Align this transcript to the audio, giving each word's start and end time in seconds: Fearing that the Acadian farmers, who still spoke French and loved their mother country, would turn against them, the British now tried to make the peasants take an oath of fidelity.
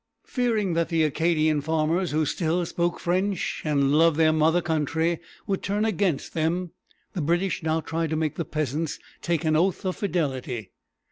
Fearing 0.25 0.73
that 0.73 0.89
the 0.89 1.03
Acadian 1.03 1.61
farmers, 1.61 2.09
who 2.09 2.25
still 2.25 2.65
spoke 2.65 2.99
French 2.99 3.61
and 3.63 3.93
loved 3.93 4.17
their 4.17 4.33
mother 4.33 4.59
country, 4.59 5.19
would 5.45 5.61
turn 5.61 5.85
against 5.85 6.33
them, 6.33 6.71
the 7.13 7.21
British 7.21 7.61
now 7.61 7.81
tried 7.81 8.09
to 8.09 8.15
make 8.15 8.33
the 8.33 8.43
peasants 8.43 8.97
take 9.21 9.45
an 9.45 9.55
oath 9.55 9.85
of 9.85 9.95
fidelity. 9.97 10.71